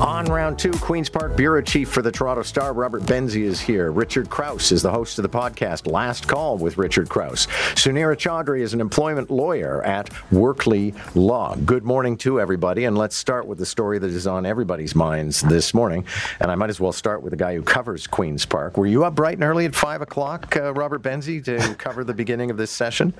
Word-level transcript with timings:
On 0.00 0.26
round 0.26 0.58
two, 0.58 0.72
Queen's 0.72 1.08
Park 1.08 1.36
Bureau 1.38 1.62
Chief 1.62 1.88
for 1.88 2.02
the 2.02 2.12
Toronto 2.12 2.42
Star, 2.42 2.74
Robert 2.74 3.02
Benzie, 3.04 3.44
is 3.44 3.58
here. 3.58 3.90
Richard 3.90 4.28
Crouse 4.28 4.70
is 4.70 4.82
the 4.82 4.90
host 4.90 5.18
of 5.18 5.22
the 5.22 5.28
podcast 5.30 5.90
Last 5.90 6.28
Call 6.28 6.58
with 6.58 6.76
Richard 6.76 7.08
Crouse. 7.08 7.46
Sunira 7.76 8.14
Chaudhri 8.14 8.60
is 8.60 8.74
an 8.74 8.82
employment 8.82 9.30
lawyer 9.30 9.82
at 9.84 10.10
Workley 10.30 10.92
Law. 11.14 11.56
Good 11.56 11.82
morning 11.84 12.18
to 12.18 12.38
everybody, 12.38 12.84
and 12.84 12.98
let's 12.98 13.16
start 13.16 13.46
with 13.46 13.56
the 13.56 13.64
story 13.64 13.98
that 13.98 14.10
is 14.10 14.26
on 14.26 14.44
everybody's 14.44 14.94
minds 14.94 15.40
this 15.40 15.72
morning. 15.72 16.04
And 16.40 16.50
I 16.50 16.56
might 16.56 16.68
as 16.68 16.78
well 16.78 16.92
start 16.92 17.22
with 17.22 17.30
the 17.30 17.38
guy 17.38 17.54
who 17.54 17.62
covers 17.62 18.06
Queen's 18.06 18.44
Park. 18.44 18.76
Were 18.76 18.86
you 18.86 19.04
up 19.06 19.14
bright 19.14 19.34
and 19.38 19.44
early 19.44 19.64
at 19.64 19.74
5 19.74 20.02
o'clock, 20.02 20.54
uh, 20.58 20.74
Robert 20.74 21.00
Benzie, 21.00 21.42
to 21.44 21.74
cover 21.78 22.04
the 22.04 22.12
beginning 22.14 22.50
of 22.50 22.58
this 22.58 22.70
session? 22.70 23.14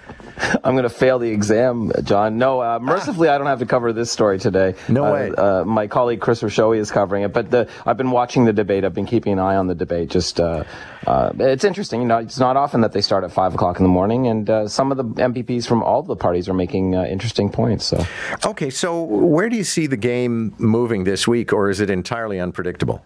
I'm 0.63 0.75
going 0.75 0.83
to 0.83 0.91
fail 0.91 1.19
the 1.19 1.31
exam, 1.31 1.91
John. 2.05 2.37
No, 2.37 2.61
uh, 2.61 2.79
mercifully, 2.81 3.29
I 3.31 3.39
don't 3.39 3.47
have 3.47 3.61
to 3.61 3.67
cover 3.67 3.95
this 3.95 4.13
story 4.13 4.39
today. 4.39 4.75
No 4.91 5.07
Uh, 5.07 5.13
way. 5.13 5.31
Uh, 5.35 5.65
my 5.65 5.87
colleague 5.87 6.21
Chris 6.21 6.43
Rushowy 6.67 6.79
is 6.79 6.91
covering 6.91 7.23
it, 7.23 7.33
but 7.33 7.51
the, 7.51 7.69
I've 7.85 7.97
been 7.97 8.11
watching 8.11 8.45
the 8.45 8.53
debate. 8.53 8.85
I've 8.85 8.95
been 8.95 9.07
keeping 9.07 9.33
an 9.33 9.39
eye 9.39 9.57
on 9.57 9.67
the 9.67 9.75
debate. 9.75 10.11
Just 10.11 10.41
uh, 10.41 10.65
uh, 11.07 11.33
it's 11.39 11.65
interesting. 11.65 12.03
You 12.03 12.09
know, 12.09 12.19
it's 12.19 12.39
not 12.39 12.57
often 12.57 12.81
that 12.83 12.93
they 12.93 13.01
start 13.01 13.25
at 13.25 13.33
five 13.33 13.55
o'clock 13.55 13.79
in 13.79 13.83
the 13.83 13.89
morning, 13.89 14.27
and 14.27 14.49
uh, 14.49 14.69
some 14.69 14.91
of 14.91 14.99
the 14.99 15.05
MPPs 15.05 15.67
from 15.67 15.83
all 15.83 16.03
the 16.03 16.17
parties 16.17 16.49
are 16.49 16.55
making 16.55 16.95
uh, 16.95 17.05
interesting 17.05 17.51
points. 17.51 17.85
So 17.87 18.05
Okay, 18.45 18.71
so 18.71 19.03
where 19.03 19.49
do 19.49 19.57
you 19.57 19.65
see 19.65 19.87
the 19.87 19.97
game 19.97 20.55
moving 20.59 21.05
this 21.05 21.27
week, 21.27 21.53
or 21.53 21.71
is 21.71 21.81
it 21.81 21.91
entirely 21.91 22.41
unpredictable? 22.41 23.05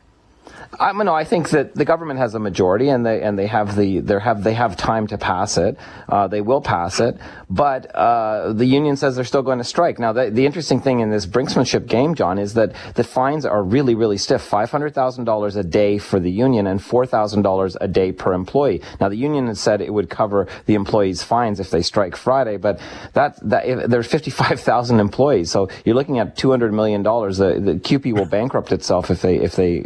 I 0.79 0.92
mean, 0.92 1.06
no, 1.06 1.15
I 1.15 1.24
think 1.24 1.51
that 1.51 1.74
the 1.74 1.84
government 1.84 2.20
has 2.20 2.34
a 2.37 2.38
majority, 2.38 2.91
and 2.91 3.05
they 3.05 3.23
and 3.23 3.37
they 3.37 3.48
have 3.48 3.74
the 3.74 3.98
they 3.98 4.20
have 4.20 4.45
they 4.45 4.55
have 4.55 4.77
time 4.77 5.09
to 5.09 5.19
pass 5.19 5.59
it. 5.59 5.77
Uh, 6.09 6.29
they 6.29 6.41
will 6.41 6.60
pass 6.60 7.01
it, 7.01 7.19
but 7.48 7.87
uh, 7.95 8.52
the 8.52 8.65
union 8.65 8.96
says 8.96 9.16
they're 9.16 9.24
still 9.24 9.43
going 9.43 9.59
to 9.59 9.65
strike. 9.65 9.98
Now, 9.98 10.12
the, 10.12 10.30
the 10.30 10.46
interesting 10.46 10.80
thing 10.80 11.01
in 11.01 11.10
this 11.10 11.27
brinksmanship 11.27 11.88
game, 11.88 12.15
John, 12.15 12.38
is 12.38 12.54
that 12.54 12.73
the 12.95 13.02
fines 13.02 13.45
are 13.45 13.65
really 13.65 13.96
really 13.96 14.16
stiff: 14.16 14.43
five 14.43 14.71
hundred 14.71 14.95
thousand 14.95 15.24
dollars 15.24 15.57
a 15.57 15.65
day 15.65 15.99
for 15.99 16.21
the 16.21 16.30
union 16.30 16.68
and 16.68 16.80
four 16.80 17.05
thousand 17.05 17.43
dollars 17.43 17.77
a 17.80 17.88
day 17.88 18.12
per 18.12 18.32
employee. 18.32 18.80
Now, 19.01 19.09
the 19.09 19.16
union 19.16 19.49
has 19.49 19.59
said 19.59 19.80
it 19.80 19.93
would 19.93 20.09
cover 20.09 20.46
the 20.66 20.74
employees' 20.74 21.24
fines 21.24 21.59
if 21.59 21.71
they 21.71 21.82
strike 21.82 22.15
Friday, 22.15 22.59
but 22.59 22.80
that 23.15 23.37
that 23.49 23.66
if, 23.66 23.90
there's 23.90 24.07
fifty 24.07 24.30
five 24.30 24.60
thousand 24.60 25.01
employees, 25.01 25.51
so 25.51 25.68
you're 25.84 25.96
looking 25.96 26.21
at 26.21 26.37
two 26.37 26.51
hundred 26.51 26.73
million 26.73 27.02
dollars. 27.02 27.38
The, 27.38 27.59
the 27.59 27.79
CUPE 27.80 28.12
will 28.12 28.27
bankrupt 28.27 28.71
itself 28.71 29.10
if 29.10 29.21
they 29.21 29.37
if 29.37 29.57
they 29.57 29.82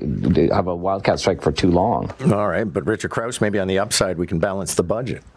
have 0.52 0.66
a 0.66 0.73
wildcat 0.76 1.20
strike 1.20 1.42
for 1.42 1.52
too 1.52 1.70
long. 1.70 2.12
All 2.32 2.48
right, 2.48 2.64
but 2.64 2.86
Richard 2.86 3.10
Crouse, 3.10 3.40
maybe 3.40 3.58
on 3.58 3.68
the 3.68 3.78
upside, 3.78 4.18
we 4.18 4.26
can 4.26 4.38
balance 4.38 4.74
the 4.74 4.82
budget. 4.84 5.22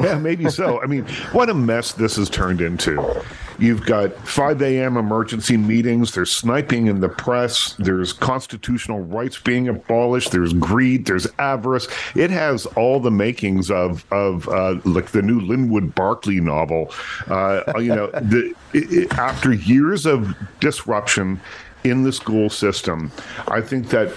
Yeah, 0.00 0.16
maybe 0.16 0.48
so. 0.48 0.80
I 0.80 0.86
mean, 0.86 1.04
what 1.32 1.50
a 1.50 1.54
mess 1.54 1.90
this 1.90 2.14
has 2.14 2.30
turned 2.30 2.60
into. 2.60 3.20
You've 3.58 3.84
got 3.84 4.14
5 4.28 4.62
a.m. 4.62 4.96
emergency 4.96 5.56
meetings. 5.56 6.12
There's 6.14 6.30
sniping 6.30 6.86
in 6.86 7.00
the 7.00 7.08
press. 7.08 7.74
There's 7.80 8.12
constitutional 8.12 9.00
rights 9.00 9.40
being 9.40 9.66
abolished. 9.66 10.30
There's 10.30 10.52
greed. 10.52 11.06
There's 11.06 11.26
avarice. 11.40 11.88
It 12.14 12.30
has 12.30 12.64
all 12.66 13.00
the 13.00 13.10
makings 13.10 13.72
of 13.72 14.04
of 14.12 14.48
uh, 14.50 14.78
like 14.84 15.10
the 15.10 15.20
new 15.22 15.40
Linwood 15.40 15.96
Barclay 15.96 16.38
novel. 16.38 16.92
Uh, 17.26 17.62
you 17.78 17.88
know, 17.92 18.06
the, 18.12 18.54
it, 18.72 18.92
it- 18.92 19.12
after 19.14 19.52
years 19.52 20.06
of 20.06 20.32
disruption 20.60 21.40
in 21.84 22.02
the 22.02 22.12
school 22.12 22.48
system, 22.50 23.10
I 23.48 23.60
think 23.60 23.88
that 23.88 24.12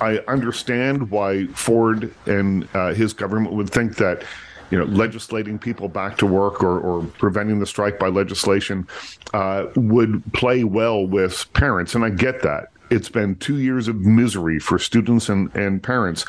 I 0.00 0.18
understand 0.28 1.10
why 1.10 1.46
Ford 1.48 2.12
and 2.26 2.68
uh, 2.74 2.92
his 2.92 3.12
government 3.12 3.54
would 3.54 3.70
think 3.70 3.96
that 3.96 4.24
you 4.70 4.78
know 4.78 4.84
legislating 4.84 5.58
people 5.58 5.88
back 5.88 6.18
to 6.18 6.26
work 6.26 6.62
or, 6.62 6.78
or 6.80 7.04
preventing 7.18 7.60
the 7.60 7.66
strike 7.66 7.98
by 7.98 8.08
legislation 8.08 8.86
uh, 9.32 9.66
would 9.76 10.22
play 10.32 10.64
well 10.64 11.06
with 11.06 11.50
parents, 11.52 11.94
and 11.94 12.04
I 12.04 12.10
get 12.10 12.42
that. 12.42 12.70
It's 12.90 13.08
been 13.08 13.36
two 13.36 13.58
years 13.58 13.88
of 13.88 13.96
misery 13.96 14.58
for 14.58 14.78
students 14.78 15.28
and, 15.28 15.54
and 15.56 15.82
parents, 15.82 16.24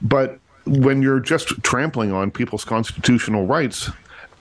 but 0.00 0.38
when 0.66 1.02
you're 1.02 1.20
just 1.20 1.48
trampling 1.62 2.12
on 2.12 2.30
people's 2.30 2.64
constitutional 2.64 3.46
rights, 3.46 3.90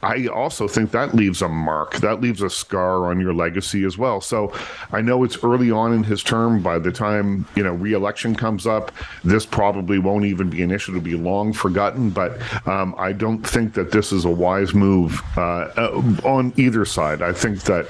I 0.04 0.28
also 0.28 0.68
think 0.68 0.92
that 0.92 1.16
leaves 1.16 1.42
a 1.42 1.50
mark. 1.50 1.96
That 1.96 2.22
leaves 2.22 2.42
a 2.42 2.50
scar 2.50 3.06
on 3.06 3.20
your 3.20 3.34
legacy 3.34 3.84
as 3.84 3.98
well. 3.98 4.22
So 4.22 4.54
I 4.92 5.02
know 5.02 5.24
it's 5.24 5.44
early 5.44 5.72
on 5.72 5.94
in 5.94 6.04
his 6.04 6.22
term. 6.22 6.62
By 6.62 6.78
the 6.78 6.92
time, 6.92 7.48
you 7.56 7.64
know, 7.64 7.74
re-election 7.74 8.36
comes 8.36 8.68
up, 8.68 8.92
this 9.24 9.46
probably 9.46 9.98
won't 9.98 10.26
even 10.26 10.50
be 10.50 10.62
an 10.62 10.72
issue. 10.72 10.92
It'll 10.92 11.04
be 11.04 11.16
long 11.16 11.52
forgotten. 11.52 12.12
But 12.12 12.40
um, 12.68 12.94
I 12.98 13.12
don't 13.12 13.42
think 13.42 13.74
that 13.74 13.92
this 13.92 14.12
is 14.12 14.26
a 14.26 14.30
wise 14.30 14.74
move 14.74 15.22
uh, 15.36 15.72
uh, 15.76 16.02
on 16.24 16.54
either 16.58 16.86
side. 16.86 17.22
I 17.22 17.34
think 17.34 17.64
that 17.64 17.88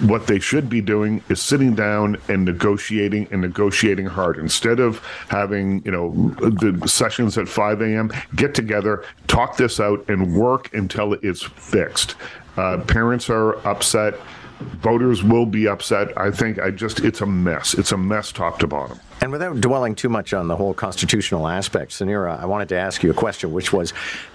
what 0.00 0.26
they 0.26 0.38
should 0.38 0.68
be 0.68 0.80
doing 0.80 1.22
is 1.30 1.40
sitting 1.40 1.74
down 1.74 2.18
and 2.28 2.44
negotiating 2.44 3.28
and 3.30 3.40
negotiating 3.40 4.06
hard. 4.06 4.38
Instead 4.38 4.80
of 4.80 4.98
having, 5.28 5.82
you 5.84 5.90
know, 5.90 6.10
the 6.40 6.86
sessions 6.86 7.38
at 7.38 7.48
5 7.48 7.80
a.m., 7.80 8.12
get 8.36 8.54
together, 8.54 9.04
talk 9.28 9.56
this 9.56 9.80
out, 9.80 10.06
and 10.08 10.36
work 10.36 10.72
until 10.74 11.14
it's 11.14 11.37
fixed. 11.42 12.14
Uh, 12.56 12.78
parents 12.78 13.30
are 13.30 13.56
upset. 13.66 14.14
Voters 14.60 15.22
will 15.22 15.46
be 15.46 15.68
upset. 15.68 16.16
I 16.16 16.30
think 16.30 16.58
I 16.58 16.70
just, 16.70 17.00
it's 17.00 17.20
a 17.20 17.26
mess. 17.26 17.74
It's 17.74 17.92
a 17.92 17.96
mess 17.96 18.32
top 18.32 18.58
to 18.60 18.66
bottom. 18.66 18.98
And 19.20 19.32
without 19.32 19.60
dwelling 19.60 19.96
too 19.96 20.08
much 20.08 20.32
on 20.32 20.46
the 20.46 20.56
whole 20.56 20.72
constitutional 20.72 21.48
aspect, 21.48 21.90
Sunira, 21.90 22.38
I 22.38 22.46
wanted 22.46 22.68
to 22.68 22.76
ask 22.76 23.02
you 23.02 23.10
a 23.10 23.14
question, 23.14 23.52
which 23.52 23.72
was 23.72 23.92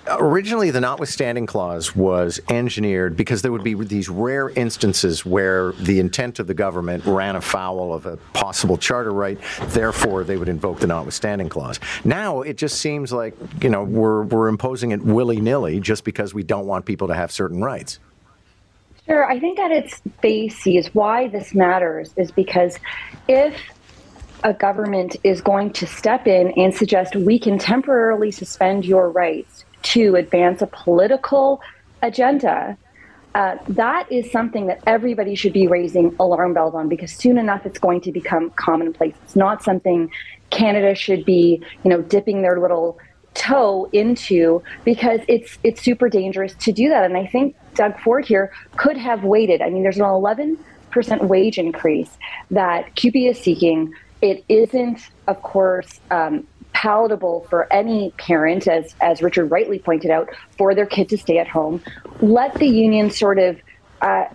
originally 0.10 0.72
the 0.72 0.82
notwithstanding 0.82 1.46
clause 1.46 1.96
was 1.96 2.42
engineered 2.50 3.16
because 3.16 3.42
there 3.42 3.52
would 3.54 3.64
be 3.64 3.76
these 3.76 4.10
rare 4.10 4.50
instances 4.50 5.26
where 5.26 5.72
the 5.74 6.00
intent 6.00 6.40
of 6.40 6.48
the 6.48 6.54
government 6.54 7.06
ran 7.06 7.38
afoul 7.38 7.94
of 7.94 8.06
a 8.06 8.18
possible 8.34 8.78
charter 8.78 9.14
right, 9.14 9.40
therefore 9.68 10.26
they 10.26 10.36
would 10.36 10.50
invoke 10.50 10.80
the 10.80 10.88
notwithstanding 10.88 11.48
clause. 11.48 11.80
Now 12.04 12.42
it 12.42 12.58
just 12.58 12.80
seems 12.80 13.14
like, 13.14 13.36
you 13.62 13.70
know, 13.70 13.86
we're, 13.86 14.24
we're 14.24 14.50
imposing 14.50 14.92
it 14.92 15.02
willy 15.02 15.40
nilly 15.40 15.80
just 15.80 16.04
because 16.04 16.34
we 16.34 16.44
don't 16.44 16.66
want 16.66 16.86
people 16.86 17.08
to 17.08 17.16
have 17.16 17.32
certain 17.32 17.62
rights. 17.62 18.00
Sure. 19.06 19.26
I 19.26 19.40
think 19.40 19.60
at 19.60 19.72
its 19.72 20.02
basis, 20.22 20.88
why 20.94 21.28
this 21.28 21.54
matters 21.54 22.14
is 22.16 22.32
because 22.32 22.80
if 23.28 23.56
a 24.44 24.54
government 24.54 25.16
is 25.24 25.42
going 25.42 25.74
to 25.74 25.88
step 25.88 26.28
in 26.28 26.52
and 26.58 26.74
suggest 26.74 27.16
we 27.16 27.38
can 27.38 27.58
temporarily 27.58 28.32
suspend 28.32 28.86
your 28.86 29.10
rights 29.10 29.66
to 29.84 30.16
advance 30.16 30.62
a 30.62 30.68
political 30.68 31.62
agenda, 32.02 32.78
uh, 33.36 33.58
that 33.68 34.10
is 34.12 34.32
something 34.32 34.68
that 34.68 34.80
everybody 34.86 35.36
should 35.36 35.54
be 35.54 35.68
raising 35.68 36.16
alarm 36.20 36.54
bells 36.54 36.76
on 36.76 36.88
because 36.88 37.12
soon 37.12 37.38
enough 37.38 37.66
it's 37.66 37.80
going 37.80 38.00
to 38.00 38.12
become 38.12 38.52
commonplace. 38.52 39.16
It's 39.24 39.36
not 39.36 39.64
something 39.64 40.12
Canada 40.50 40.94
should 40.96 41.26
be, 41.26 41.62
you 41.84 41.90
know, 41.90 42.02
dipping 42.02 42.42
their 42.42 42.60
little 42.60 43.00
toe 43.34 43.90
into 43.92 44.62
because 44.84 45.22
it's 45.28 45.58
it's 45.64 45.82
super 45.82 46.10
dangerous 46.10 46.54
to 46.56 46.72
do 46.72 46.90
that. 46.90 47.06
And 47.06 47.18
I 47.18 47.26
think 47.26 47.56
Doug 47.76 48.00
Ford 48.00 48.26
here 48.26 48.52
could 48.76 48.98
have 48.98 49.24
waited. 49.24 49.62
I 49.62 49.70
mean, 49.70 49.84
there's 49.84 49.98
an 49.98 50.04
11 50.04 50.58
percent 50.92 51.24
wage 51.24 51.58
increase 51.58 52.18
that 52.52 52.96
CUPE 52.96 53.28
is 53.28 53.40
seeking. 53.40 53.94
It 54.22 54.44
isn't, 54.48 55.10
of 55.28 55.42
course, 55.42 56.00
um, 56.12 56.48
palatable 56.74 57.46
for 57.50 57.72
any 57.74 58.12
parent, 58.18 58.68
as 58.68 58.96
as 59.02 59.22
Richard 59.22 59.46
rightly 59.46 59.80
pointed 59.80 60.12
out, 60.12 60.30
for 60.58 60.76
their 60.76 60.86
kid 60.86 61.10
to 61.10 61.18
stay 61.18 61.38
at 61.38 61.48
home. 61.48 61.82
Let 62.22 62.54
the 62.56 62.68
union 62.68 63.10
sort 63.10 63.40
of 63.40 63.60
uh, 64.02 64.26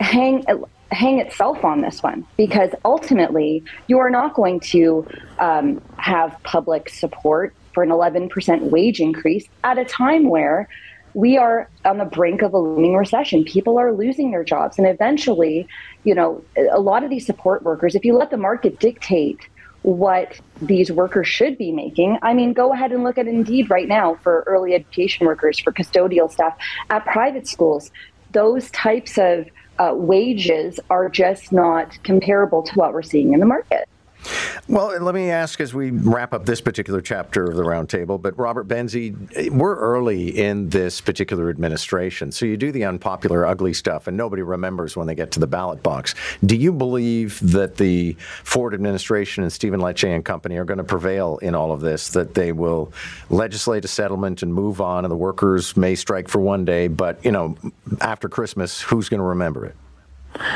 hang 0.00 0.44
hang 0.90 1.18
itself 1.20 1.64
on 1.64 1.80
this 1.80 2.02
one 2.02 2.26
because 2.36 2.70
ultimately 2.84 3.64
you 3.86 3.98
are 3.98 4.10
not 4.10 4.34
going 4.34 4.60
to 4.60 5.06
um, 5.38 5.80
have 5.96 6.36
public 6.42 6.88
support 6.88 7.54
for 7.74 7.82
an 7.82 7.90
11% 7.90 8.70
wage 8.70 9.00
increase 9.00 9.46
at 9.64 9.78
a 9.78 9.84
time 9.84 10.28
where 10.28 10.68
we 11.14 11.36
are 11.36 11.68
on 11.84 11.98
the 11.98 12.04
brink 12.04 12.42
of 12.42 12.54
a 12.54 12.58
looming 12.58 12.94
recession. 12.94 13.44
People 13.44 13.78
are 13.78 13.92
losing 13.92 14.30
their 14.30 14.44
jobs. 14.44 14.78
And 14.78 14.86
eventually, 14.86 15.66
you 16.04 16.14
know, 16.14 16.42
a 16.72 16.80
lot 16.80 17.04
of 17.04 17.10
these 17.10 17.26
support 17.26 17.62
workers, 17.62 17.94
if 17.94 18.04
you 18.04 18.16
let 18.16 18.30
the 18.30 18.36
market 18.36 18.78
dictate 18.78 19.40
what 19.82 20.38
these 20.60 20.92
workers 20.92 21.28
should 21.28 21.58
be 21.58 21.72
making, 21.72 22.18
I 22.22 22.34
mean, 22.34 22.52
go 22.52 22.72
ahead 22.72 22.92
and 22.92 23.04
look 23.04 23.18
at 23.18 23.26
Indeed 23.26 23.68
right 23.68 23.88
now 23.88 24.14
for 24.22 24.44
early 24.46 24.74
education 24.74 25.26
workers, 25.26 25.58
for 25.58 25.72
custodial 25.72 26.30
staff 26.30 26.56
at 26.88 27.04
private 27.04 27.46
schools. 27.46 27.90
Those 28.30 28.70
types 28.70 29.18
of 29.18 29.48
uh, 29.78 29.92
wages 29.94 30.78
are 30.88 31.08
just 31.08 31.52
not 31.52 31.98
comparable 32.04 32.62
to 32.62 32.74
what 32.74 32.92
we're 32.92 33.02
seeing 33.02 33.34
in 33.34 33.40
the 33.40 33.46
market. 33.46 33.88
Well, 34.68 34.96
let 35.02 35.16
me 35.16 35.28
ask 35.28 35.60
as 35.60 35.74
we 35.74 35.90
wrap 35.90 36.32
up 36.32 36.46
this 36.46 36.60
particular 36.60 37.00
chapter 37.00 37.46
of 37.46 37.56
the 37.56 37.64
roundtable, 37.64 38.22
but 38.22 38.38
Robert 38.38 38.68
Benzie, 38.68 39.50
we're 39.50 39.74
early 39.74 40.28
in 40.38 40.68
this 40.68 41.00
particular 41.00 41.50
administration. 41.50 42.30
So 42.30 42.46
you 42.46 42.56
do 42.56 42.70
the 42.70 42.84
unpopular, 42.84 43.44
ugly 43.44 43.74
stuff, 43.74 44.06
and 44.06 44.16
nobody 44.16 44.42
remembers 44.42 44.96
when 44.96 45.08
they 45.08 45.16
get 45.16 45.32
to 45.32 45.40
the 45.40 45.48
ballot 45.48 45.82
box. 45.82 46.14
Do 46.46 46.54
you 46.54 46.72
believe 46.72 47.40
that 47.40 47.76
the 47.76 48.12
Ford 48.44 48.72
administration 48.72 49.42
and 49.42 49.52
Stephen 49.52 49.80
Lecce 49.80 50.14
and 50.14 50.24
company 50.24 50.56
are 50.58 50.64
going 50.64 50.78
to 50.78 50.84
prevail 50.84 51.38
in 51.38 51.56
all 51.56 51.72
of 51.72 51.80
this, 51.80 52.10
that 52.10 52.34
they 52.34 52.52
will 52.52 52.92
legislate 53.30 53.84
a 53.84 53.88
settlement 53.88 54.44
and 54.44 54.54
move 54.54 54.80
on, 54.80 55.04
and 55.04 55.10
the 55.10 55.16
workers 55.16 55.76
may 55.76 55.96
strike 55.96 56.28
for 56.28 56.40
one 56.40 56.64
day, 56.64 56.86
but, 56.86 57.22
you 57.24 57.32
know, 57.32 57.56
after 58.00 58.28
Christmas, 58.28 58.80
who's 58.80 59.08
going 59.08 59.18
to 59.18 59.24
remember 59.24 59.66
it? 59.66 59.74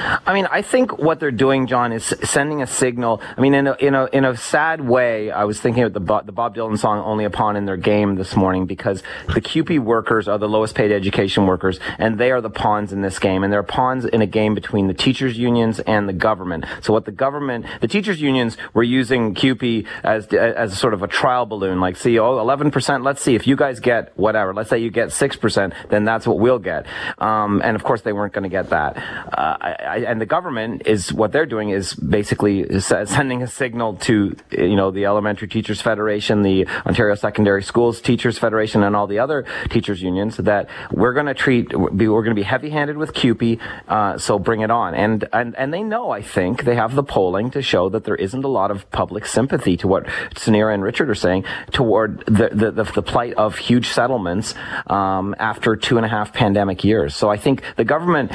I 0.06 0.34
mean, 0.34 0.46
I 0.46 0.62
think 0.62 0.98
what 0.98 1.20
they're 1.20 1.30
doing, 1.30 1.66
John, 1.66 1.92
is 1.92 2.04
sending 2.04 2.62
a 2.62 2.66
signal. 2.66 3.20
I 3.36 3.40
mean, 3.40 3.54
in 3.54 3.66
a, 3.66 3.74
in 3.74 3.94
a, 3.94 4.06
in 4.06 4.24
a 4.24 4.36
sad 4.36 4.80
way, 4.80 5.30
I 5.30 5.44
was 5.44 5.60
thinking 5.60 5.82
of 5.82 5.92
the, 5.92 6.00
the 6.00 6.32
Bob 6.32 6.54
Dylan 6.54 6.78
song 6.78 6.98
Only 6.98 7.24
a 7.24 7.30
Pawn 7.30 7.56
in 7.56 7.64
Their 7.64 7.76
Game 7.76 8.14
this 8.14 8.36
morning 8.36 8.66
because 8.66 9.02
the 9.34 9.40
CUPE 9.40 9.78
workers 9.78 10.28
are 10.28 10.38
the 10.38 10.48
lowest 10.48 10.74
paid 10.74 10.92
education 10.92 11.46
workers 11.46 11.80
and 11.98 12.18
they 12.18 12.30
are 12.30 12.40
the 12.40 12.50
pawns 12.50 12.92
in 12.92 13.02
this 13.02 13.18
game. 13.18 13.42
And 13.42 13.52
they're 13.52 13.62
pawns 13.62 14.04
in 14.04 14.22
a 14.22 14.26
game 14.26 14.54
between 14.54 14.86
the 14.86 14.94
teachers 14.94 15.36
unions 15.38 15.80
and 15.80 16.08
the 16.08 16.12
government. 16.12 16.64
So 16.82 16.92
what 16.92 17.04
the 17.04 17.12
government, 17.12 17.66
the 17.80 17.88
teachers 17.88 18.20
unions 18.20 18.56
were 18.74 18.82
using 18.82 19.34
CUPE 19.34 19.86
as, 20.04 20.26
as 20.28 20.78
sort 20.78 20.94
of 20.94 21.02
a 21.02 21.08
trial 21.08 21.46
balloon, 21.46 21.80
like, 21.80 21.96
see, 21.96 22.18
oh, 22.18 22.36
11%, 22.36 23.04
let's 23.04 23.22
see 23.22 23.34
if 23.34 23.46
you 23.46 23.56
guys 23.56 23.80
get 23.80 24.16
whatever. 24.16 24.54
Let's 24.54 24.70
say 24.70 24.78
you 24.78 24.90
get 24.90 25.08
6%, 25.08 25.88
then 25.88 26.04
that's 26.04 26.26
what 26.26 26.38
we'll 26.38 26.58
get. 26.58 26.86
Um, 27.18 27.60
and 27.64 27.74
of 27.74 27.82
course 27.82 28.02
they 28.02 28.12
weren't 28.12 28.32
going 28.32 28.44
to 28.44 28.48
get 28.48 28.70
that. 28.70 28.96
Uh, 28.96 29.56
I, 29.60 29.95
and 30.04 30.20
the 30.20 30.26
government 30.26 30.82
is 30.86 31.12
what 31.12 31.32
they're 31.32 31.46
doing 31.46 31.70
is 31.70 31.94
basically 31.94 32.80
sending 32.80 33.42
a 33.42 33.46
signal 33.46 33.96
to 33.96 34.36
you 34.50 34.76
know 34.76 34.90
the 34.90 35.04
Elementary 35.06 35.48
Teachers 35.48 35.80
Federation, 35.80 36.42
the 36.42 36.66
Ontario 36.86 37.14
Secondary 37.14 37.62
Schools 37.62 38.00
Teachers 38.00 38.38
Federation, 38.38 38.82
and 38.82 38.94
all 38.94 39.06
the 39.06 39.18
other 39.18 39.44
teachers 39.70 40.02
unions 40.02 40.36
that 40.36 40.68
we're 40.90 41.14
going 41.14 41.26
to 41.26 41.34
treat 41.34 41.76
we're 41.76 42.22
going 42.22 42.34
to 42.36 42.40
be 42.40 42.42
heavy-handed 42.42 42.96
with 42.96 43.14
CUPE, 43.14 43.60
uh, 43.88 44.18
so 44.18 44.38
bring 44.38 44.60
it 44.60 44.70
on. 44.70 44.94
And 44.94 45.28
and 45.32 45.56
and 45.56 45.72
they 45.72 45.82
know 45.82 46.10
I 46.10 46.22
think 46.22 46.64
they 46.64 46.76
have 46.76 46.94
the 46.94 47.04
polling 47.04 47.50
to 47.52 47.62
show 47.62 47.88
that 47.90 48.04
there 48.04 48.16
isn't 48.16 48.44
a 48.44 48.48
lot 48.48 48.70
of 48.70 48.90
public 48.90 49.26
sympathy 49.26 49.76
to 49.78 49.88
what 49.88 50.04
Sunira 50.34 50.74
and 50.74 50.82
Richard 50.82 51.10
are 51.10 51.14
saying 51.14 51.44
toward 51.72 52.24
the 52.26 52.50
the, 52.52 52.70
the, 52.70 52.84
the 52.84 53.02
plight 53.02 53.34
of 53.34 53.56
huge 53.56 53.88
settlements 53.88 54.54
um, 54.86 55.34
after 55.38 55.76
two 55.76 55.96
and 55.96 56.06
a 56.06 56.08
half 56.08 56.32
pandemic 56.32 56.84
years. 56.84 57.14
So 57.14 57.28
I 57.28 57.36
think 57.36 57.62
the 57.76 57.84
government, 57.84 58.32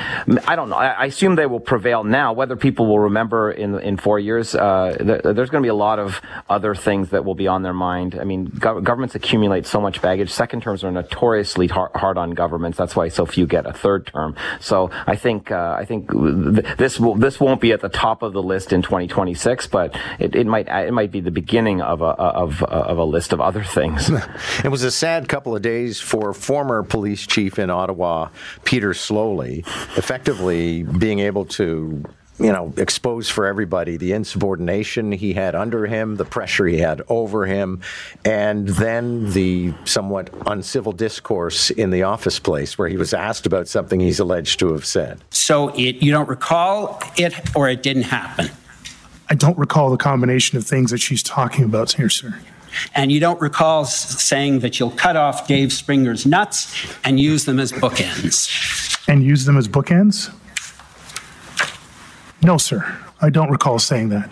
I 0.47 0.55
don't 0.55 0.69
know, 0.69 0.75
I, 0.75 0.87
I 0.87 1.05
assume 1.05 1.35
they 1.35 1.45
will 1.51 1.59
prevail 1.59 2.03
now. 2.03 2.33
Whether 2.33 2.55
people 2.55 2.87
will 2.87 2.99
remember 2.99 3.51
in 3.51 3.77
in 3.79 3.97
four 3.97 4.19
years, 4.19 4.55
uh, 4.55 4.95
th- 4.97 5.21
there's 5.35 5.49
going 5.49 5.61
to 5.61 5.65
be 5.65 5.69
a 5.69 5.75
lot 5.75 5.99
of 5.99 6.21
other 6.49 6.73
things 6.73 7.09
that 7.09 7.25
will 7.25 7.35
be 7.35 7.47
on 7.47 7.61
their 7.61 7.73
mind. 7.73 8.17
I 8.19 8.23
mean, 8.23 8.45
go- 8.45 8.81
governments 8.81 9.15
accumulate 9.15 9.65
so 9.65 9.79
much 9.81 10.01
baggage. 10.01 10.29
Second 10.31 10.61
terms 10.63 10.83
are 10.83 10.91
notoriously 10.91 11.67
hard, 11.67 11.91
hard, 11.95 12.17
on 12.17 12.31
governments. 12.31 12.77
That's 12.77 12.95
why 12.95 13.09
so 13.09 13.25
few 13.25 13.45
get 13.45 13.65
a 13.65 13.73
third 13.73 14.07
term. 14.07 14.35
So 14.59 14.89
I 15.07 15.15
think 15.15 15.51
uh, 15.51 15.75
I 15.77 15.85
think 15.85 16.11
th- 16.11 16.77
this 16.77 16.99
will 16.99 17.15
this 17.15 17.39
won't 17.39 17.61
be 17.61 17.71
at 17.71 17.81
the 17.81 17.89
top 17.89 18.21
of 18.23 18.33
the 18.33 18.41
list 18.41 18.73
in 18.73 18.81
2026, 18.81 19.67
but 19.67 19.95
it, 20.19 20.35
it 20.35 20.47
might 20.47 20.67
it 20.67 20.93
might 20.93 21.11
be 21.11 21.19
the 21.19 21.31
beginning 21.31 21.81
of 21.81 22.01
a 22.01 22.05
of 22.05 22.63
of 22.63 22.97
a 22.97 23.05
list 23.05 23.33
of 23.33 23.41
other 23.41 23.63
things. 23.63 24.09
it 24.63 24.69
was 24.69 24.83
a 24.83 24.91
sad 24.91 25.27
couple 25.27 25.55
of 25.55 25.61
days 25.61 25.99
for 25.99 26.33
former 26.33 26.83
police 26.83 27.25
chief 27.27 27.59
in 27.59 27.69
Ottawa, 27.69 28.29
Peter 28.63 28.91
Sloly, 28.91 29.59
effectively 29.97 30.83
being 30.83 31.19
able 31.19 31.40
able 31.41 31.45
to 31.45 32.03
you 32.39 32.51
know, 32.51 32.73
expose 32.77 33.29
for 33.29 33.45
everybody 33.45 33.97
the 33.97 34.13
insubordination 34.13 35.11
he 35.11 35.33
had 35.33 35.53
under 35.53 35.85
him, 35.85 36.15
the 36.15 36.25
pressure 36.25 36.65
he 36.65 36.79
had 36.79 36.99
over 37.07 37.45
him, 37.45 37.81
and 38.25 38.69
then 38.69 39.31
the 39.33 39.71
somewhat 39.85 40.31
uncivil 40.47 40.91
discourse 40.91 41.69
in 41.69 41.91
the 41.91 42.01
office 42.01 42.39
place 42.39 42.79
where 42.79 42.87
he 42.87 42.97
was 42.97 43.13
asked 43.13 43.45
about 43.45 43.67
something 43.67 43.99
he's 43.99 44.19
alleged 44.19 44.57
to 44.59 44.73
have 44.73 44.85
said. 44.85 45.19
So 45.29 45.69
it, 45.75 46.01
you 46.01 46.11
don't 46.11 46.27
recall 46.27 46.99
it, 47.15 47.35
or 47.55 47.69
it 47.69 47.83
didn't 47.83 48.03
happen? 48.03 48.49
I 49.29 49.35
don't 49.35 49.57
recall 49.57 49.91
the 49.91 49.97
combination 49.97 50.57
of 50.57 50.65
things 50.65 50.89
that 50.89 50.97
she's 50.97 51.21
talking 51.21 51.63
about 51.63 51.91
here, 51.91 52.09
sir. 52.09 52.39
And 52.95 53.11
you 53.11 53.19
don't 53.19 53.39
recall 53.39 53.85
saying 53.85 54.59
that 54.59 54.79
you'll 54.79 54.91
cut 54.91 55.15
off 55.15 55.47
Dave 55.47 55.71
Springer's 55.71 56.25
nuts 56.25 56.73
and 57.03 57.19
use 57.19 57.45
them 57.45 57.59
as 57.59 57.71
bookends. 57.71 58.97
And 59.07 59.23
use 59.23 59.45
them 59.45 59.57
as 59.57 59.67
bookends? 59.67 60.33
No, 62.43 62.57
sir. 62.57 62.97
I 63.21 63.29
don't 63.29 63.49
recall 63.49 63.79
saying 63.79 64.09
that. 64.09 64.29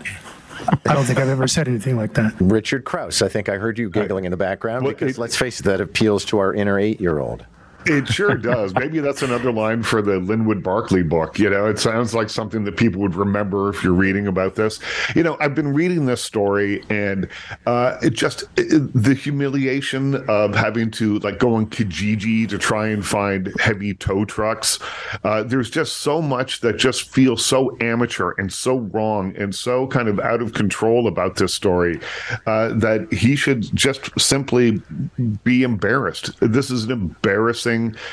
I 0.86 0.94
don't 0.94 1.06
think 1.06 1.20
I've 1.20 1.30
ever 1.30 1.48
said 1.48 1.68
anything 1.68 1.96
like 1.96 2.14
that. 2.16 2.34
Richard 2.40 2.84
Crouse, 2.84 3.22
I 3.22 3.28
think 3.30 3.50
I 3.50 3.56
heard 3.56 3.78
you 3.78 3.90
giggling 3.90 4.26
in 4.26 4.32
the 4.32 4.38
background 4.38 4.86
because 4.86 5.18
let's 5.18 5.36
face 5.36 5.60
it, 5.60 5.64
that 5.64 5.80
appeals 5.80 6.26
to 6.26 6.40
our 6.40 6.54
inner 6.54 6.78
eight 6.78 7.00
year 7.00 7.20
old. 7.20 7.46
It 7.86 8.08
sure 8.08 8.36
does. 8.38 8.74
Maybe 8.76 9.00
that's 9.00 9.22
another 9.22 9.52
line 9.52 9.84
for 9.84 10.02
the 10.02 10.20
Linwood 10.20 10.62
Barclay 10.64 11.04
book. 11.04 11.40
You 11.40 11.50
know, 11.50 11.66
it 11.66 11.80
sounds 11.80 12.14
like 12.14 12.30
something 12.30 12.64
that 12.66 12.78
people 12.78 13.02
would 13.02 13.16
remember 13.16 13.70
if 13.70 13.84
you're 13.84 13.94
reading 13.94 14.28
about 14.28 14.56
this. 14.56 14.80
You 15.16 15.24
know, 15.24 15.38
I've 15.40 15.56
been 15.56 15.74
reading 15.74 16.06
this 16.06 16.22
story 16.22 16.84
and 16.90 17.28
uh, 17.66 17.98
it 18.02 18.12
just 18.12 18.44
it, 18.58 18.92
the 18.94 19.14
humiliation 19.14 20.16
of 20.30 20.56
having 20.56 20.92
to 20.92 21.20
like 21.20 21.40
go 21.40 21.56
on 21.56 21.68
Kijiji 21.68 22.48
to 22.50 22.58
try 22.58 22.88
and 22.88 23.06
find 23.06 23.54
heavy 23.60 23.94
tow 23.94 24.26
trucks. 24.26 24.80
Uh, 25.24 25.44
there's 25.44 25.70
just 25.70 25.98
so 25.98 26.22
much 26.22 26.62
that 26.62 26.78
just 26.78 27.10
feels 27.10 27.46
so 27.46 27.78
amateur 27.80 28.34
and 28.38 28.52
so 28.52 28.80
wrong 28.80 29.36
and 29.38 29.56
so 29.56 29.88
kind 29.88 30.08
of 30.08 30.20
out 30.20 30.42
of 30.42 30.54
control 30.54 31.08
about 31.08 31.38
this 31.38 31.54
story 31.54 32.00
uh, 32.46 32.70
that 32.74 33.12
he 33.12 33.36
should 33.36 33.64
just 33.76 34.10
simply 34.20 34.82
be 35.44 35.64
embarrassed. 35.64 36.38
This 36.42 36.70
is 36.70 36.86
an 36.86 36.92
embarrassing 36.92 37.69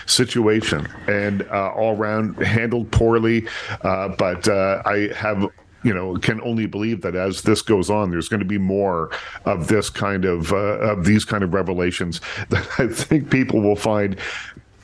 situation 0.07 0.87
and 1.07 1.43
uh, 1.51 1.71
all 1.71 1.97
around 1.97 2.37
handled 2.43 2.91
poorly. 2.91 3.47
Uh, 3.83 4.09
but 4.09 4.49
uh, 4.49 4.83
I 4.85 5.11
have 5.17 5.47
you 5.83 5.95
know 5.95 6.17
can 6.17 6.41
only 6.41 6.67
believe 6.67 7.03
that 7.03 7.15
as 7.15 7.43
this 7.43 7.63
goes 7.63 7.91
on 7.91 8.11
there's 8.11 8.29
going 8.29 8.41
to 8.41 8.47
be 8.47 8.59
more 8.59 9.11
of 9.45 9.69
this 9.69 9.89
kind 9.89 10.25
of 10.25 10.53
uh, 10.53 10.79
of 10.81 11.05
these 11.05 11.25
kind 11.25 11.45
of 11.45 11.55
revelations 11.55 12.21
that 12.49 12.67
i 12.79 12.89
think 12.89 13.31
people 13.31 13.61
will 13.61 13.77
find 13.77 14.17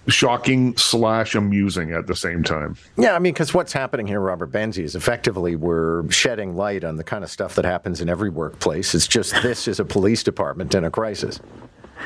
shocking 0.08 0.76
slash 0.76 1.34
amusing 1.34 1.92
at 1.92 2.06
the 2.06 2.16
same 2.16 2.42
time. 2.42 2.76
Yeah, 2.96 3.14
I 3.14 3.19
mean, 3.19 3.32
because 3.32 3.54
what's 3.54 3.72
happening 3.72 4.06
here, 4.06 4.20
Robert 4.20 4.50
Benzie, 4.50 4.82
is 4.82 4.96
effectively 4.96 5.56
we're 5.56 6.10
shedding 6.10 6.56
light 6.56 6.84
on 6.84 6.96
the 6.96 7.04
kind 7.04 7.22
of 7.22 7.30
stuff 7.30 7.54
that 7.54 7.64
happens 7.64 8.00
in 8.00 8.08
every 8.08 8.30
workplace. 8.30 8.94
It's 8.94 9.06
just 9.06 9.32
this 9.42 9.69
is 9.69 9.78
a 9.78 9.84
police 9.84 10.22
department 10.22 10.74
in 10.74 10.84
a 10.84 10.90
crisis. 10.90 11.40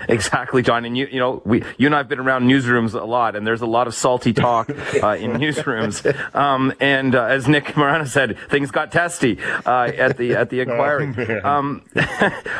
Exactly, 0.09 0.63
John. 0.63 0.85
And 0.85 0.97
you, 0.97 1.07
you 1.11 1.19
know, 1.19 1.43
we, 1.45 1.63
you 1.79 1.87
and 1.87 1.95
I 1.95 1.99
have 1.99 2.09
been 2.09 2.19
around 2.19 2.45
newsrooms 2.45 2.95
a 2.95 3.05
lot, 3.05 3.37
and 3.37 3.47
there's 3.47 3.61
a 3.61 3.67
lot 3.67 3.87
of 3.87 3.95
salty 3.95 4.33
talk 4.33 4.71
uh, 5.03 5.17
in 5.19 5.33
newsrooms. 5.33 6.05
Um, 6.35 6.73
and 6.81 7.15
uh, 7.15 7.25
as 7.25 7.49
Nick 7.49 7.77
Morano 7.77 8.05
said, 8.05 8.39
things 8.49 8.71
got 8.71 8.93
testy 8.93 9.39
uh, 9.65 9.91
at 9.97 10.17
the 10.17 10.35
at 10.35 10.51
the 10.51 10.61
inquiry. 10.67 11.15
Oh, 11.19 11.49
um, 11.49 11.83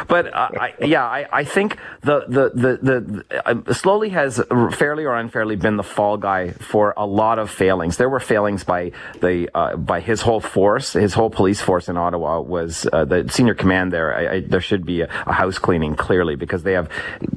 but 0.09 0.33
uh, 0.33 0.51
I, 0.61 0.75
yeah, 0.81 1.05
I, 1.05 1.27
I 1.33 1.45
think 1.45 1.79
the 2.03 2.25
the 2.29 2.51
the, 2.55 2.79
the 2.83 3.49
uh, 3.49 3.55
Sloly 3.73 4.11
has 4.11 4.43
fairly 4.77 5.05
or 5.05 5.15
unfairly 5.15 5.57
been 5.57 5.77
the 5.77 5.83
fall 5.83 6.17
guy 6.17 6.51
for 6.51 6.95
a 6.97 7.07
lot 7.07 7.39
of 7.39 7.51
failings. 7.51 7.97
There 7.97 8.09
were 8.09 8.21
failings 8.21 8.65
by 8.65 8.93
the 9.21 9.49
uh, 9.55 9.77
by 9.77 10.01
his 10.01 10.23
whole 10.23 10.41
force, 10.41 10.93
his 10.93 11.15
whole 11.15 11.31
police 11.31 11.61
force 11.61 11.89
in 11.89 11.97
Ottawa 11.97 12.41
was 12.41 12.83
the 12.83 13.27
senior 13.31 13.55
command 13.55 13.93
there. 13.93 14.15
I, 14.15 14.35
I, 14.35 14.41
there 14.41 14.61
should 14.61 14.85
be 14.85 15.03
a, 15.03 15.09
a 15.27 15.33
house 15.33 15.59
cleaning 15.59 15.97
clearly 15.97 16.37
because 16.37 16.63
they 16.63 16.73
have 16.73 16.89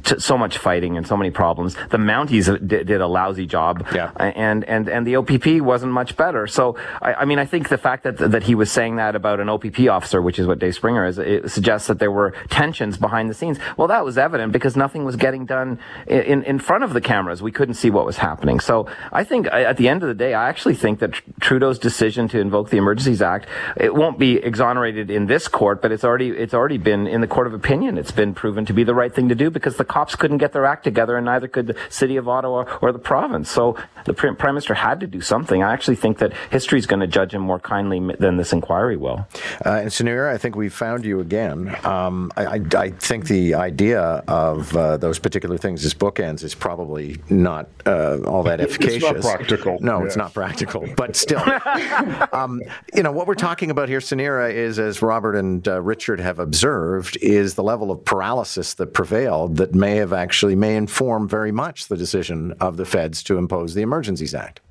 t- 0.03 0.19
so 0.19 0.37
much 0.37 0.57
fighting 0.57 0.97
and 0.97 1.07
so 1.07 1.17
many 1.17 1.31
problems. 1.31 1.75
The 1.89 1.97
Mounties 1.97 2.45
did, 2.67 2.87
did 2.87 3.01
a 3.01 3.07
lousy 3.07 3.45
job, 3.45 3.87
yeah. 3.93 4.11
and 4.17 4.63
and 4.65 4.87
and 4.87 5.05
the 5.05 5.15
OPP 5.17 5.61
wasn't 5.61 5.91
much 5.91 6.17
better. 6.17 6.47
So 6.47 6.77
I, 7.01 7.13
I, 7.13 7.25
mean, 7.25 7.39
I 7.39 7.45
think 7.45 7.69
the 7.69 7.77
fact 7.77 8.03
that 8.03 8.17
that 8.17 8.43
he 8.43 8.55
was 8.55 8.71
saying 8.71 8.97
that 8.97 9.15
about 9.15 9.39
an 9.39 9.49
OPP 9.49 9.87
officer, 9.89 10.21
which 10.21 10.39
is 10.39 10.47
what 10.47 10.59
Dave 10.59 10.75
Springer 10.75 11.05
is, 11.05 11.17
it 11.19 11.51
suggests 11.51 11.87
that 11.87 11.99
there 11.99 12.11
were 12.11 12.33
tensions 12.49 12.97
behind 12.97 13.29
the 13.29 13.33
scenes. 13.33 13.59
Well, 13.77 13.87
that 13.87 14.05
was 14.05 14.17
evident 14.17 14.51
because 14.51 14.75
nothing 14.75 15.05
was 15.05 15.15
getting 15.15 15.45
done 15.45 15.79
in 16.07 16.43
in 16.43 16.59
front 16.59 16.83
of 16.83 16.93
the 16.93 17.01
cameras. 17.01 17.41
We 17.41 17.51
couldn't 17.51 17.75
see 17.75 17.89
what 17.89 18.05
was 18.05 18.17
happening. 18.17 18.59
So 18.59 18.87
I 19.11 19.23
think 19.23 19.47
at 19.47 19.77
the 19.77 19.87
end 19.87 20.03
of 20.03 20.09
the 20.09 20.15
day, 20.15 20.33
I 20.33 20.49
actually 20.49 20.75
think 20.75 20.99
that 20.99 21.13
Trudeau's 21.39 21.79
decision 21.79 22.27
to 22.29 22.39
invoke 22.39 22.69
the 22.69 22.77
Emergencies 22.77 23.21
Act 23.21 23.47
it 23.75 23.93
won't 23.93 24.19
be 24.19 24.37
exonerated 24.37 25.09
in 25.09 25.27
this 25.27 25.47
court, 25.47 25.81
but 25.81 25.91
it's 25.91 26.03
already 26.03 26.29
it's 26.29 26.53
already 26.53 26.77
been 26.77 27.07
in 27.07 27.21
the 27.21 27.27
court 27.27 27.47
of 27.47 27.53
opinion. 27.53 27.97
It's 27.97 28.11
been 28.11 28.33
proven 28.33 28.65
to 28.65 28.73
be 28.73 28.83
the 28.83 28.93
right 28.93 29.13
thing 29.13 29.29
to 29.29 29.35
do 29.35 29.49
because 29.49 29.77
the 29.79 29.85
cops 29.85 30.15
couldn't 30.15 30.37
get 30.37 30.53
their 30.53 30.65
act 30.65 30.83
together, 30.83 31.17
and 31.17 31.25
neither 31.25 31.47
could 31.47 31.65
the 31.65 31.75
city 31.89 32.17
of 32.17 32.27
Ottawa 32.27 32.65
or 32.81 32.91
the 32.91 32.99
province. 32.99 33.49
So 33.49 33.75
the 34.05 34.13
prime 34.13 34.35
minister 34.53 34.75
had 34.75 34.99
to 34.99 35.07
do 35.07 35.21
something. 35.21 35.63
I 35.63 35.73
actually 35.73 35.95
think 35.95 36.19
that 36.19 36.33
history 36.51 36.77
is 36.77 36.85
going 36.85 36.99
to 36.99 37.07
judge 37.07 37.33
him 37.33 37.41
more 37.41 37.59
kindly 37.59 38.15
than 38.19 38.37
this 38.37 38.53
inquiry 38.53 38.97
will. 38.97 39.27
Uh, 39.65 39.79
and 39.81 39.89
Sunir, 39.89 40.29
I 40.29 40.37
think 40.37 40.55
we 40.55 40.69
found 40.69 41.05
you 41.05 41.19
again. 41.19 41.75
Um, 41.83 42.31
I, 42.37 42.45
I, 42.45 42.61
I, 42.77 42.89
think 42.91 43.27
the 43.27 43.55
idea 43.55 44.01
of 44.27 44.75
uh, 44.75 44.97
those 44.97 45.17
particular 45.19 45.57
things 45.57 45.85
as 45.85 45.93
bookends 45.93 46.43
is 46.43 46.53
probably 46.53 47.17
not 47.29 47.69
uh, 47.85 48.19
all 48.25 48.43
that 48.43 48.59
efficacious. 48.59 49.03
It's 49.03 49.23
not 49.25 49.37
practical. 49.37 49.77
No, 49.79 50.03
it's 50.03 50.17
not 50.17 50.33
practical. 50.33 50.87
But 50.95 51.15
still, 51.15 51.41
um, 52.33 52.61
you 52.93 53.03
know 53.03 53.11
what 53.11 53.27
we're 53.27 53.35
talking 53.35 53.71
about 53.71 53.89
here, 53.89 53.99
Sunira, 53.99 54.53
is 54.53 54.79
as 54.79 55.01
Robert 55.01 55.35
and 55.35 55.67
uh, 55.67 55.81
Richard 55.81 56.19
have 56.19 56.39
observed, 56.39 57.17
is 57.21 57.55
the 57.55 57.63
level 57.63 57.91
of 57.91 58.03
paralysis 58.03 58.73
that 58.75 58.93
prevailed 58.93 59.57
that 59.59 59.75
may 59.75 59.97
have 59.97 60.13
actually 60.13 60.55
may 60.55 60.75
inform 60.75 61.27
very 61.27 61.51
much 61.51 61.87
the 61.87 61.97
decision 61.97 62.53
of 62.61 62.77
the 62.77 62.85
feds 62.85 63.21
to 63.23 63.37
impose 63.37 63.73
the 63.73 63.81
Emergencies 63.81 64.33
Act. 64.33 64.61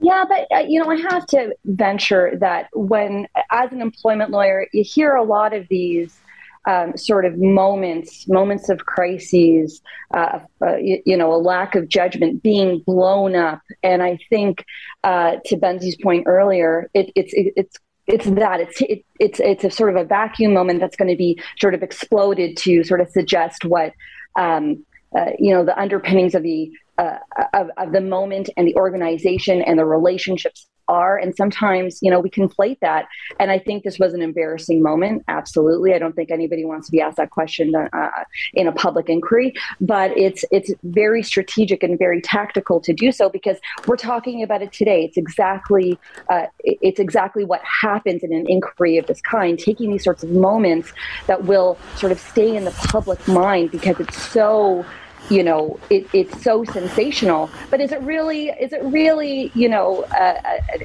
Yeah, 0.00 0.24
but 0.28 0.46
uh, 0.52 0.64
you 0.66 0.82
know, 0.82 0.90
I 0.90 0.96
have 0.96 1.26
to 1.28 1.54
venture 1.64 2.36
that 2.40 2.66
when, 2.72 3.28
as 3.50 3.70
an 3.70 3.80
employment 3.80 4.30
lawyer, 4.30 4.66
you 4.72 4.82
hear 4.82 5.14
a 5.14 5.22
lot 5.22 5.54
of 5.54 5.66
these 5.68 6.18
um, 6.66 6.96
sort 6.96 7.24
of 7.24 7.38
moments, 7.38 8.26
moments 8.26 8.70
of 8.70 8.86
crises, 8.86 9.80
uh, 10.12 10.40
uh, 10.62 10.76
you, 10.76 11.02
you, 11.06 11.16
know, 11.16 11.32
a 11.32 11.36
lack 11.36 11.74
of 11.74 11.88
judgment 11.88 12.42
being 12.42 12.80
blown 12.80 13.36
up. 13.36 13.60
And 13.82 14.02
I 14.02 14.18
think, 14.30 14.64
uh, 15.04 15.36
to 15.46 15.56
Benzie's 15.56 15.96
point 16.02 16.24
earlier, 16.26 16.90
it, 16.92 17.12
it's 17.14 17.32
it, 17.34 17.52
it's 17.56 17.76
it's 18.06 18.26
that 18.26 18.60
it's 18.60 18.80
it, 18.82 19.04
it's 19.18 19.40
it's 19.40 19.64
a 19.64 19.70
sort 19.70 19.90
of 19.90 19.96
a 19.96 20.04
vacuum 20.04 20.52
moment 20.52 20.80
that's 20.80 20.96
going 20.96 21.10
to 21.10 21.16
be 21.16 21.40
sort 21.58 21.74
of 21.74 21.82
exploded 21.82 22.56
to 22.58 22.82
sort 22.84 23.00
of 23.00 23.08
suggest 23.10 23.64
what 23.64 23.92
um, 24.38 24.84
uh, 25.16 25.30
you 25.38 25.52
know 25.52 25.64
the 25.64 25.78
underpinnings 25.78 26.34
of 26.34 26.42
the 26.42 26.70
uh, 26.98 27.18
of, 27.54 27.70
of 27.76 27.92
the 27.92 28.00
moment 28.00 28.50
and 28.56 28.66
the 28.66 28.76
organization 28.76 29.62
and 29.62 29.78
the 29.78 29.84
relationships 29.84 30.66
are. 30.90 31.16
And 31.16 31.34
sometimes, 31.34 31.98
you 32.02 32.10
know, 32.10 32.20
we 32.20 32.28
conflate 32.28 32.78
that. 32.80 33.06
And 33.38 33.50
I 33.50 33.58
think 33.58 33.84
this 33.84 33.98
was 33.98 34.12
an 34.12 34.20
embarrassing 34.20 34.82
moment. 34.82 35.24
Absolutely. 35.28 35.94
I 35.94 35.98
don't 35.98 36.14
think 36.14 36.30
anybody 36.30 36.64
wants 36.64 36.88
to 36.88 36.92
be 36.92 37.00
asked 37.00 37.16
that 37.16 37.30
question 37.30 37.74
uh, 37.74 38.08
in 38.54 38.66
a 38.66 38.72
public 38.72 39.08
inquiry, 39.08 39.54
but 39.80 40.10
it's, 40.18 40.44
it's 40.50 40.72
very 40.82 41.22
strategic 41.22 41.82
and 41.82 41.98
very 41.98 42.20
tactical 42.20 42.80
to 42.80 42.92
do 42.92 43.12
so 43.12 43.30
because 43.30 43.56
we're 43.86 43.96
talking 43.96 44.42
about 44.42 44.60
it 44.62 44.72
today. 44.72 45.04
It's 45.04 45.16
exactly, 45.16 45.98
uh, 46.28 46.46
it's 46.64 47.00
exactly 47.00 47.44
what 47.44 47.62
happens 47.62 48.22
in 48.22 48.32
an 48.32 48.46
inquiry 48.48 48.98
of 48.98 49.06
this 49.06 49.20
kind, 49.20 49.58
taking 49.58 49.90
these 49.90 50.04
sorts 50.04 50.22
of 50.22 50.30
moments 50.30 50.92
that 51.28 51.44
will 51.44 51.78
sort 51.96 52.12
of 52.12 52.18
stay 52.18 52.56
in 52.56 52.64
the 52.64 52.72
public 52.72 53.26
mind 53.28 53.70
because 53.70 54.00
it's 54.00 54.20
so 54.20 54.84
you 55.28 55.42
know 55.42 55.78
it, 55.90 56.06
it's 56.12 56.42
so 56.42 56.64
sensational. 56.64 57.50
But 57.70 57.80
is 57.80 57.92
it 57.92 58.00
really 58.02 58.48
is 58.48 58.72
it 58.72 58.82
really 58.84 59.50
you 59.54 59.68
know 59.68 60.02
uh, 60.04 60.40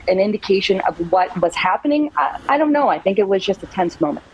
an 0.08 0.20
indication 0.20 0.82
of 0.82 1.12
what 1.12 1.40
was 1.42 1.56
happening? 1.56 2.12
I, 2.18 2.40
I, 2.50 2.58
don't 2.58 2.72
know. 2.72 2.90
I 2.90 3.00
think 3.00 3.20
it 3.20 3.28
was 3.28 3.44
just 3.44 3.64
a 3.64 3.68
tense 3.68 4.02
moment 4.02 4.26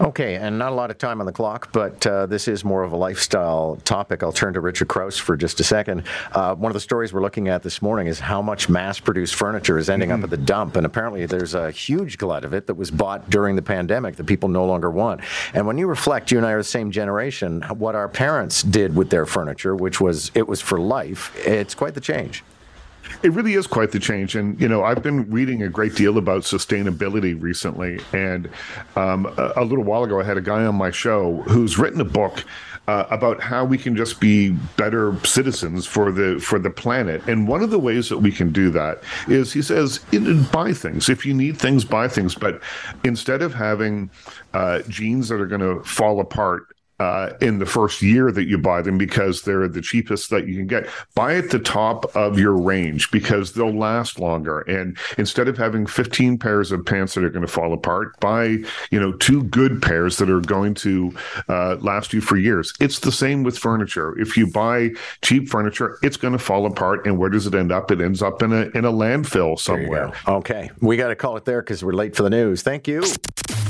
Okay, 0.00 0.36
and 0.36 0.58
not 0.58 0.72
a 0.72 0.74
lot 0.74 0.90
of 0.90 0.98
time 0.98 1.20
on 1.20 1.26
the 1.26 1.32
clock, 1.32 1.72
but 1.72 2.06
uh, 2.06 2.26
this 2.26 2.48
is 2.48 2.64
more 2.64 2.82
of 2.82 2.92
a 2.92 2.96
lifestyle 2.96 3.78
topic. 3.84 4.22
I'll 4.22 4.32
turn 4.32 4.54
to 4.54 4.60
Richard 4.60 4.88
Crouse 4.88 5.16
for 5.16 5.36
just 5.36 5.60
a 5.60 5.64
second. 5.64 6.04
Uh, 6.32 6.54
one 6.54 6.70
of 6.70 6.74
the 6.74 6.80
stories 6.80 7.12
we're 7.12 7.22
looking 7.22 7.48
at 7.48 7.62
this 7.62 7.82
morning 7.82 8.06
is 8.06 8.20
how 8.20 8.42
much 8.42 8.68
mass 8.68 8.98
produced 8.98 9.34
furniture 9.34 9.78
is 9.78 9.90
ending 9.90 10.10
mm-hmm. 10.10 10.20
up 10.20 10.24
at 10.24 10.30
the 10.30 10.36
dump. 10.36 10.76
And 10.76 10.86
apparently, 10.86 11.26
there's 11.26 11.54
a 11.54 11.70
huge 11.70 12.18
glut 12.18 12.44
of 12.44 12.54
it 12.54 12.66
that 12.66 12.74
was 12.74 12.90
bought 12.90 13.28
during 13.30 13.56
the 13.56 13.62
pandemic 13.62 14.16
that 14.16 14.24
people 14.24 14.48
no 14.48 14.64
longer 14.66 14.90
want. 14.90 15.20
And 15.54 15.66
when 15.66 15.78
you 15.78 15.86
reflect, 15.86 16.30
you 16.30 16.38
and 16.38 16.46
I 16.46 16.52
are 16.52 16.58
the 16.58 16.64
same 16.64 16.90
generation, 16.90 17.62
what 17.62 17.94
our 17.94 18.08
parents 18.08 18.62
did 18.62 18.94
with 18.96 19.10
their 19.10 19.26
furniture, 19.26 19.74
which 19.74 20.00
was 20.00 20.30
it 20.34 20.46
was 20.46 20.60
for 20.60 20.80
life, 20.80 21.34
it's 21.46 21.74
quite 21.74 21.94
the 21.94 22.00
change. 22.00 22.44
It 23.22 23.32
really 23.32 23.54
is 23.54 23.66
quite 23.66 23.92
the 23.92 23.98
change. 23.98 24.36
And, 24.36 24.60
you 24.60 24.68
know, 24.68 24.84
I've 24.84 25.02
been 25.02 25.30
reading 25.30 25.62
a 25.62 25.68
great 25.68 25.94
deal 25.94 26.18
about 26.18 26.42
sustainability 26.42 27.40
recently. 27.40 28.00
And 28.12 28.48
um, 28.94 29.26
a, 29.36 29.52
a, 29.56 29.64
little 29.64 29.84
while 29.84 30.04
ago, 30.04 30.20
I 30.20 30.24
had 30.24 30.36
a 30.36 30.42
guy 30.42 30.64
on 30.64 30.74
my 30.74 30.90
show 30.90 31.42
who's 31.48 31.78
written 31.78 32.00
a 32.00 32.04
book. 32.04 32.44
Uh, 32.88 33.04
about 33.10 33.40
how 33.40 33.64
we 33.64 33.76
can 33.76 33.96
just 33.96 34.20
be 34.20 34.50
better 34.76 35.18
citizens 35.24 35.86
for 35.86 36.12
the 36.12 36.38
for 36.38 36.56
the 36.56 36.70
planet, 36.70 37.20
and 37.26 37.48
one 37.48 37.60
of 37.60 37.70
the 37.70 37.80
ways 37.80 38.08
that 38.08 38.18
we 38.18 38.30
can 38.30 38.52
do 38.52 38.70
that 38.70 39.02
is 39.26 39.52
he 39.52 39.60
says 39.60 39.98
buy 40.52 40.72
things 40.72 41.08
if 41.08 41.26
you 41.26 41.34
need 41.34 41.58
things, 41.58 41.84
buy 41.84 42.06
things. 42.06 42.36
But 42.36 42.62
instead 43.02 43.42
of 43.42 43.52
having 43.52 44.08
uh, 44.54 44.82
that 45.28 45.40
are 45.40 45.46
going 45.46 45.62
to 45.62 45.82
fall 45.82 46.20
apart 46.20 46.75
uh, 46.98 47.32
in 47.40 47.58
the 47.58 47.66
first 47.66 48.02
year 48.02 48.32
that 48.32 48.44
you 48.44 48.58
buy 48.58 48.82
them 48.82 48.98
because 48.98 49.42
they're 49.42 49.68
the 49.68 49.82
cheapest 49.82 50.30
that 50.30 50.46
you 50.46 50.54
can 50.54 50.66
get. 50.66 50.88
Buy 51.14 51.36
at 51.36 51.50
the 51.50 51.58
top 51.58 52.04
of 52.16 52.38
your 52.38 52.56
range 52.56 53.10
because 53.10 53.52
they'll 53.52 53.76
last 53.76 54.18
longer. 54.18 54.60
And 54.60 54.96
instead 55.18 55.48
of 55.48 55.58
having 55.58 55.86
15 55.86 56.38
pairs 56.38 56.72
of 56.72 56.84
pants 56.84 57.14
that 57.14 57.24
are 57.24 57.30
going 57.30 57.46
to 57.46 57.52
fall 57.52 57.72
apart, 57.72 58.18
buy 58.20 58.58
you 58.90 59.00
know 59.00 59.12
two 59.12 59.44
good 59.44 59.82
pairs 59.82 60.16
that 60.18 60.30
are 60.30 60.40
going 60.40 60.74
to 60.74 61.14
uh, 61.48 61.76
last 61.80 62.12
you 62.12 62.20
for 62.20 62.36
years. 62.36 62.72
It's 62.80 63.00
the 63.00 63.12
same 63.12 63.42
with 63.42 63.58
furniture. 63.58 64.18
If 64.18 64.36
you 64.36 64.50
buy 64.50 64.90
cheap 65.22 65.48
furniture, 65.48 65.98
it's 66.02 66.16
going 66.16 66.32
to 66.32 66.38
fall 66.38 66.66
apart. 66.66 67.06
And 67.06 67.18
where 67.18 67.30
does 67.30 67.46
it 67.46 67.54
end 67.54 67.72
up? 67.72 67.90
It 67.90 68.00
ends 68.00 68.22
up 68.22 68.42
in 68.42 68.52
a 68.52 68.70
in 68.74 68.84
a 68.84 68.92
landfill 68.92 69.58
somewhere. 69.58 70.12
Okay, 70.26 70.70
we 70.80 70.96
got 70.96 71.08
to 71.08 71.16
call 71.16 71.36
it 71.36 71.44
there 71.44 71.62
because 71.62 71.84
we're 71.84 71.92
late 71.92 72.16
for 72.16 72.22
the 72.22 72.30
news. 72.30 72.62
Thank 72.62 72.88
you. 72.88 73.02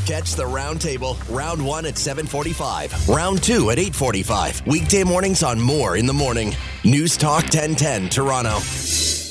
Catch 0.06 0.36
the 0.36 0.44
roundtable 0.44 1.16
round 1.34 1.64
one 1.64 1.84
at 1.84 1.98
745 1.98 3.08
round 3.16 3.42
two 3.42 3.70
at 3.70 3.78
845. 3.78 4.66
Weekday 4.66 5.02
mornings 5.02 5.42
on 5.42 5.58
Moore 5.58 5.96
in 5.96 6.04
the 6.04 6.12
Morning. 6.12 6.54
News 6.84 7.16
Talk 7.16 7.44
1010, 7.44 8.10
Toronto. 8.10 9.25